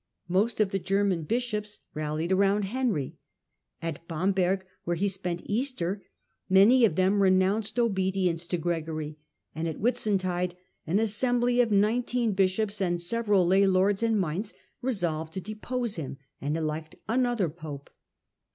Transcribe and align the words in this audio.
Most 0.27 0.59
of 0.59 0.71
the 0.71 0.79
German 0.79 1.25
bishops 1.25 1.81
rallied 1.93 2.31
round 2.31 2.63
Henry^At 2.63 3.97
Bamberg, 4.07 4.65
where 4.83 4.95
he 4.95 5.07
spent 5.07 5.43
Easter, 5.45 6.01
many 6.49 6.85
of 6.85 6.95
them 6.95 7.21
renounced 7.21 7.77
obedience 7.77 8.47
to 8.47 8.57
Gregory, 8.57 9.19
and 9.53 9.67
at 9.67 9.77
Whitsuntide 9.79 10.55
an 10.87 10.97
assembly 10.97 11.61
of 11.61 11.69
nineteen 11.69 12.31
bishops 12.33 12.81
and 12.81 12.99
several 12.99 13.45
lay 13.45 13.67
lords 13.67 14.01
in 14.01 14.19
Mainz 14.19 14.55
resolved 14.81 15.33
to 15.33 15.39
depose 15.39 15.97
him 15.97 16.17
and 16.41 16.57
elect 16.57 16.95
another 17.07 17.47
pope. 17.47 17.91